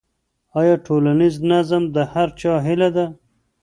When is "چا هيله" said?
2.39-2.89